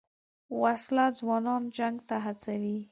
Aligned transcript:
وسله 0.61 1.05
ځوانان 1.19 1.63
جنګ 1.77 1.97
ته 2.09 2.15
هڅوي 2.25 2.75